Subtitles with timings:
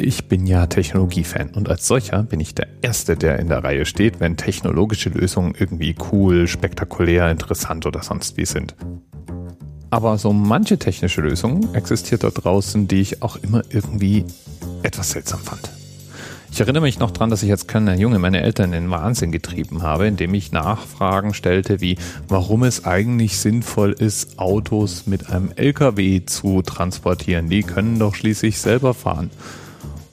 [0.00, 3.84] Ich bin ja Technologiefan und als solcher bin ich der Erste, der in der Reihe
[3.84, 8.76] steht, wenn technologische Lösungen irgendwie cool, spektakulär, interessant oder sonst wie sind.
[9.90, 14.24] Aber so manche technische Lösung existiert da draußen, die ich auch immer irgendwie
[14.84, 15.68] etwas seltsam fand.
[16.52, 19.32] Ich erinnere mich noch dran, dass ich als kleiner Junge meine Eltern in den Wahnsinn
[19.32, 25.50] getrieben habe, indem ich Nachfragen stellte, wie warum es eigentlich sinnvoll ist, Autos mit einem
[25.56, 27.48] LKW zu transportieren.
[27.48, 29.30] Die können doch schließlich selber fahren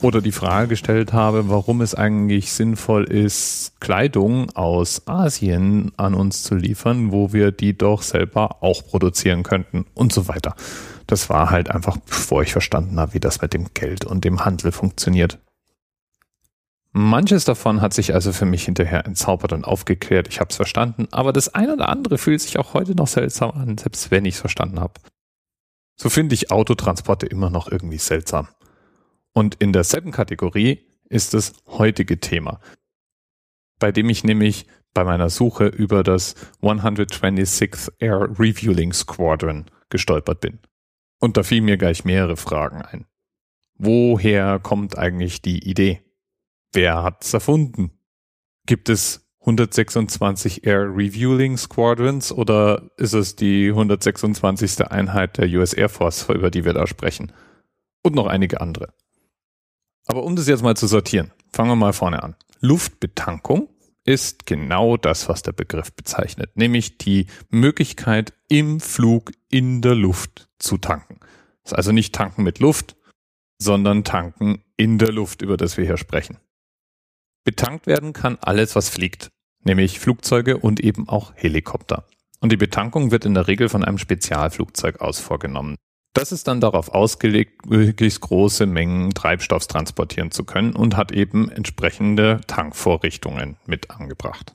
[0.05, 6.43] oder die Frage gestellt habe, warum es eigentlich sinnvoll ist, Kleidung aus Asien an uns
[6.43, 10.55] zu liefern, wo wir die doch selber auch produzieren könnten und so weiter.
[11.07, 14.45] Das war halt einfach, bevor ich verstanden habe, wie das mit dem Geld und dem
[14.45, 15.39] Handel funktioniert.
[16.91, 20.27] Manches davon hat sich also für mich hinterher entzaubert und aufgeklärt.
[20.29, 23.51] Ich habe es verstanden, aber das eine oder andere fühlt sich auch heute noch seltsam
[23.51, 24.93] an, selbst wenn ich es verstanden habe.
[25.97, 28.49] So finde ich Autotransporte immer noch irgendwie seltsam.
[29.37, 32.61] Und in derselben Kategorie ist das heutige Thema,
[33.79, 40.59] bei dem ich nämlich bei meiner Suche über das 126th Air Refueling Squadron gestolpert bin.
[41.19, 43.05] Und da fielen mir gleich mehrere Fragen ein.
[43.77, 46.01] Woher kommt eigentlich die Idee?
[46.71, 47.91] Wer hat's erfunden?
[48.65, 54.89] Gibt es 126 Air Refueling Squadrons oder ist es die 126.
[54.89, 57.33] Einheit der US Air Force, über die wir da sprechen?
[58.01, 58.93] Und noch einige andere.
[60.05, 62.35] Aber um das jetzt mal zu sortieren, fangen wir mal vorne an.
[62.61, 63.69] Luftbetankung
[64.05, 70.47] ist genau das, was der Begriff bezeichnet, nämlich die Möglichkeit im Flug in der Luft
[70.59, 71.19] zu tanken.
[71.63, 72.95] Das ist also nicht tanken mit Luft,
[73.57, 76.37] sondern tanken in der Luft, über das wir hier sprechen.
[77.43, 79.29] Betankt werden kann alles, was fliegt,
[79.63, 82.07] nämlich Flugzeuge und eben auch Helikopter.
[82.39, 85.77] Und die Betankung wird in der Regel von einem Spezialflugzeug aus vorgenommen.
[86.15, 91.49] Das ist dann darauf ausgelegt, möglichst große Mengen Treibstoffs transportieren zu können und hat eben
[91.49, 94.53] entsprechende Tankvorrichtungen mit angebracht.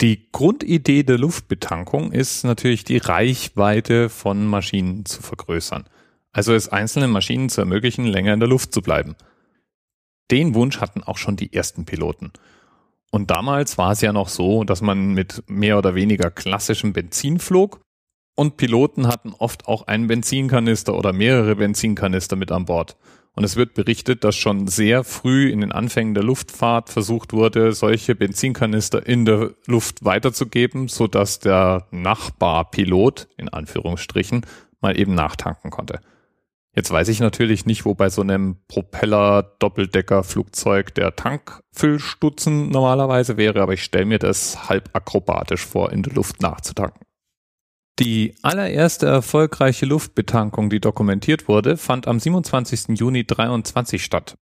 [0.00, 5.88] Die Grundidee der Luftbetankung ist natürlich die Reichweite von Maschinen zu vergrößern.
[6.30, 9.16] Also es einzelnen Maschinen zu ermöglichen, länger in der Luft zu bleiben.
[10.30, 12.32] Den Wunsch hatten auch schon die ersten Piloten.
[13.10, 17.40] Und damals war es ja noch so, dass man mit mehr oder weniger klassischem Benzin
[17.40, 17.80] flog
[18.36, 22.96] und Piloten hatten oft auch einen Benzinkanister oder mehrere Benzinkanister mit an Bord.
[23.32, 27.72] Und es wird berichtet, dass schon sehr früh in den Anfängen der Luftfahrt versucht wurde,
[27.72, 34.46] solche Benzinkanister in der Luft weiterzugeben, so dass der Nachbarpilot, in Anführungsstrichen,
[34.80, 36.00] mal eben nachtanken konnte.
[36.74, 43.72] Jetzt weiß ich natürlich nicht, wo bei so einem Propeller-Doppeldecker-Flugzeug der Tankfüllstutzen normalerweise wäre, aber
[43.72, 47.05] ich stelle mir das halb akrobatisch vor, in der Luft nachzutanken.
[47.98, 52.98] Die allererste erfolgreiche Luftbetankung, die dokumentiert wurde, fand am 27.
[52.98, 54.36] Juni 23 statt.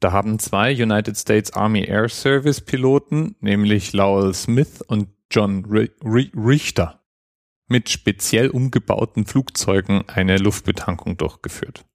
[0.00, 7.00] Da haben zwei United States Army Air Service Piloten, nämlich Lowell Smith und John Richter,
[7.68, 11.86] mit speziell umgebauten Flugzeugen eine Luftbetankung durchgeführt.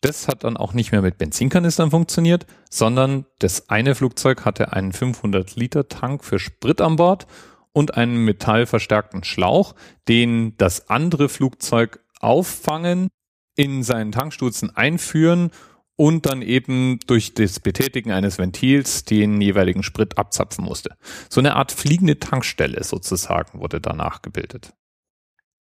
[0.00, 4.92] Das hat dann auch nicht mehr mit Benzinkanistern funktioniert, sondern das eine Flugzeug hatte einen
[4.92, 7.26] 500 Liter Tank für Sprit an Bord
[7.74, 9.74] und einen metallverstärkten Schlauch,
[10.08, 13.08] den das andere Flugzeug auffangen,
[13.56, 15.50] in seinen Tankstutzen einführen
[15.96, 20.96] und dann eben durch das Betätigen eines Ventils den jeweiligen Sprit abzapfen musste.
[21.28, 24.72] So eine Art fliegende Tankstelle sozusagen wurde danach gebildet.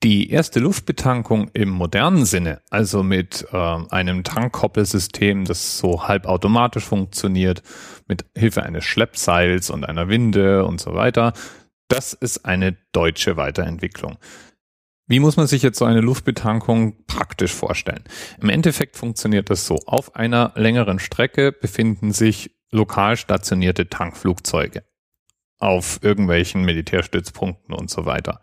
[0.03, 7.63] Die erste Luftbetankung im modernen Sinne, also mit äh, einem Tankkoppelsystem, das so halbautomatisch funktioniert,
[8.07, 11.33] mit Hilfe eines Schleppseils und einer Winde und so weiter,
[11.87, 14.17] das ist eine deutsche Weiterentwicklung.
[15.07, 18.03] Wie muss man sich jetzt so eine Luftbetankung praktisch vorstellen?
[18.41, 19.77] Im Endeffekt funktioniert das so.
[19.85, 24.83] Auf einer längeren Strecke befinden sich lokal stationierte Tankflugzeuge.
[25.59, 28.41] Auf irgendwelchen Militärstützpunkten und so weiter.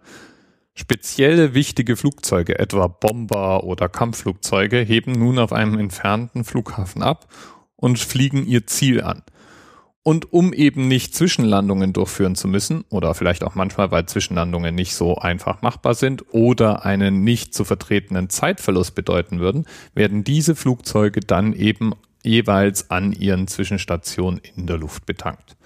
[0.74, 7.28] Spezielle wichtige Flugzeuge, etwa Bomber oder Kampfflugzeuge, heben nun auf einem entfernten Flughafen ab
[7.76, 9.22] und fliegen ihr Ziel an.
[10.04, 14.94] Und um eben nicht Zwischenlandungen durchführen zu müssen, oder vielleicht auch manchmal, weil Zwischenlandungen nicht
[14.94, 19.64] so einfach machbar sind oder einen nicht zu vertretenen Zeitverlust bedeuten würden,
[19.94, 25.56] werden diese Flugzeuge dann eben jeweils an ihren Zwischenstationen in der Luft betankt.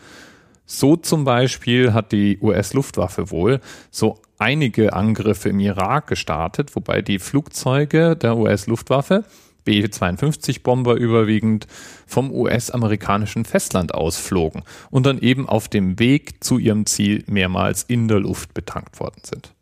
[0.67, 7.19] So zum Beispiel hat die US-Luftwaffe wohl so einige Angriffe im Irak gestartet, wobei die
[7.19, 9.25] Flugzeuge der US-Luftwaffe
[9.69, 11.67] B-52-Bomber überwiegend
[12.06, 18.09] vom US-amerikanischen Festland ausflogen und dann eben auf dem Weg zu ihrem Ziel mehrmals in
[18.09, 19.53] der Luft betankt worden sind.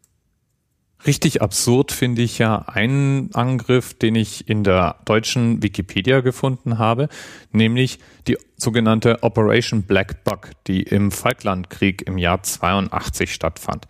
[1.04, 7.08] Richtig absurd finde ich ja einen Angriff, den ich in der deutschen Wikipedia gefunden habe,
[7.50, 7.98] nämlich
[8.28, 13.88] die sogenannte Operation Black Bug, die im Falklandkrieg im Jahr 82 stattfand.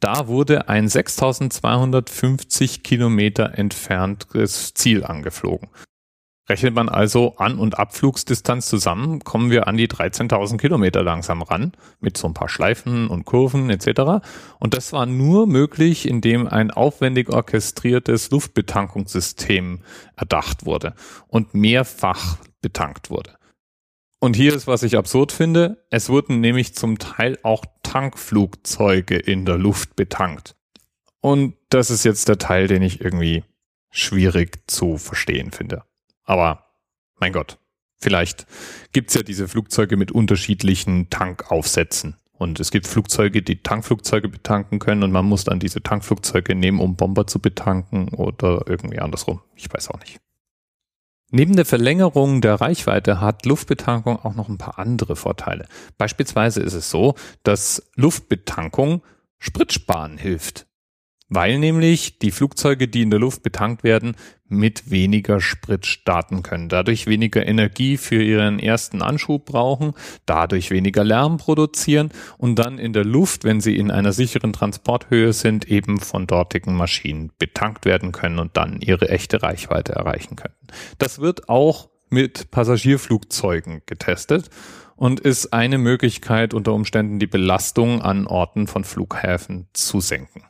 [0.00, 5.68] Da wurde ein 6250 Kilometer entferntes Ziel angeflogen.
[6.48, 11.72] Rechnet man also An- und Abflugsdistanz zusammen, kommen wir an die 13.000 Kilometer langsam ran,
[12.00, 14.24] mit so ein paar Schleifen und Kurven etc.
[14.58, 19.80] Und das war nur möglich, indem ein aufwendig orchestriertes Luftbetankungssystem
[20.16, 20.94] erdacht wurde
[21.26, 23.36] und mehrfach betankt wurde.
[24.20, 29.46] Und hier ist, was ich absurd finde, es wurden nämlich zum Teil auch Tankflugzeuge in
[29.46, 30.54] der Luft betankt.
[31.20, 33.44] Und das ist jetzt der Teil, den ich irgendwie
[33.90, 35.84] schwierig zu verstehen finde.
[36.24, 36.66] Aber
[37.18, 37.58] mein Gott,
[37.98, 38.46] vielleicht
[38.92, 42.16] gibt's ja diese Flugzeuge mit unterschiedlichen Tankaufsätzen.
[42.32, 46.80] Und es gibt Flugzeuge, die Tankflugzeuge betanken können und man muss dann diese Tankflugzeuge nehmen,
[46.80, 49.40] um Bomber zu betanken oder irgendwie andersrum.
[49.56, 50.18] Ich weiß auch nicht.
[51.30, 55.66] Neben der Verlängerung der Reichweite hat Luftbetankung auch noch ein paar andere Vorteile.
[55.98, 59.02] Beispielsweise ist es so, dass Luftbetankung
[59.38, 60.67] Spritsparen hilft
[61.28, 64.16] weil nämlich die Flugzeuge, die in der Luft betankt werden,
[64.48, 69.92] mit weniger Sprit starten können, dadurch weniger Energie für ihren ersten Anschub brauchen,
[70.24, 75.34] dadurch weniger Lärm produzieren und dann in der Luft, wenn sie in einer sicheren Transporthöhe
[75.34, 80.56] sind, eben von dortigen Maschinen betankt werden können und dann ihre echte Reichweite erreichen können.
[80.96, 84.48] Das wird auch mit Passagierflugzeugen getestet
[84.96, 90.42] und ist eine Möglichkeit, unter Umständen die Belastung an Orten von Flughäfen zu senken.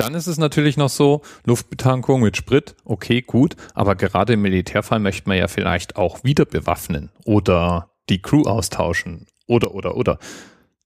[0.00, 4.98] Dann ist es natürlich noch so, Luftbetankung mit Sprit, okay, gut, aber gerade im Militärfall
[4.98, 10.18] möchte man ja vielleicht auch wieder bewaffnen oder die Crew austauschen oder, oder, oder.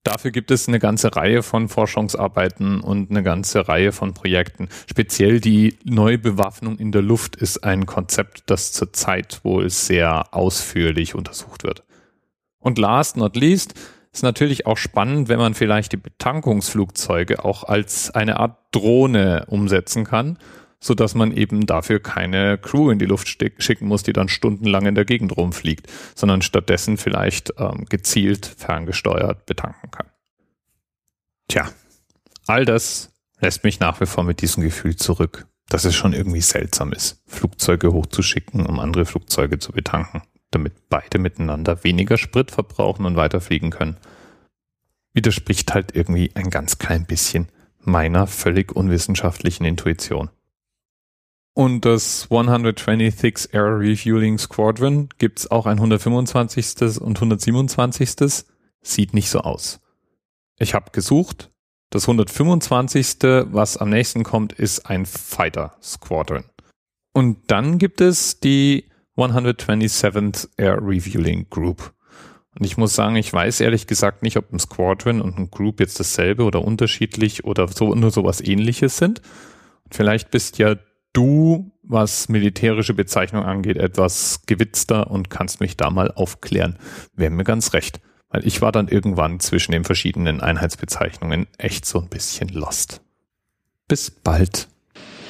[0.02, 4.68] Dafür gibt es eine ganze Reihe von Forschungsarbeiten und eine ganze Reihe von Projekten.
[4.90, 11.62] Speziell die Neubewaffnung in der Luft ist ein Konzept, das zurzeit wohl sehr ausführlich untersucht
[11.62, 11.84] wird.
[12.58, 13.74] Und last not least,
[14.14, 20.04] ist natürlich auch spannend, wenn man vielleicht die Betankungsflugzeuge auch als eine Art Drohne umsetzen
[20.04, 20.38] kann,
[20.78, 24.86] so dass man eben dafür keine Crew in die Luft schicken muss, die dann stundenlang
[24.86, 30.06] in der Gegend rumfliegt, sondern stattdessen vielleicht ähm, gezielt ferngesteuert betanken kann.
[31.48, 31.68] Tja,
[32.46, 36.40] all das lässt mich nach wie vor mit diesem Gefühl zurück, dass es schon irgendwie
[36.40, 40.22] seltsam ist, Flugzeuge hochzuschicken, um andere Flugzeuge zu betanken
[40.54, 43.96] damit beide miteinander weniger Sprit verbrauchen und weiterfliegen können,
[45.12, 47.48] widerspricht halt irgendwie ein ganz klein bisschen
[47.80, 50.30] meiner völlig unwissenschaftlichen Intuition.
[51.54, 57.00] Und das 126 Air Refueling Squadron gibt's auch ein 125.
[57.00, 58.44] und 127.
[58.82, 59.80] Sieht nicht so aus.
[60.58, 61.50] Ich habe gesucht.
[61.90, 63.18] Das 125.
[63.52, 66.44] was am nächsten kommt, ist ein Fighter Squadron.
[67.12, 71.92] Und dann gibt es die 127th Air Refueling Group.
[72.58, 75.80] Und ich muss sagen, ich weiß ehrlich gesagt nicht, ob ein Squadron und ein Group
[75.80, 79.20] jetzt dasselbe oder unterschiedlich oder so, nur sowas ähnliches sind.
[79.90, 80.76] vielleicht bist ja
[81.12, 86.78] du, was militärische Bezeichnung angeht, etwas gewitzter und kannst mich da mal aufklären.
[87.14, 88.00] Wäre mir ganz recht.
[88.28, 93.00] Weil ich war dann irgendwann zwischen den verschiedenen Einheitsbezeichnungen echt so ein bisschen lost.
[93.86, 94.68] Bis bald.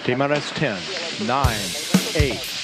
[0.06, 0.72] DMRS 10,
[1.26, 1.38] 9,
[2.32, 2.63] 8,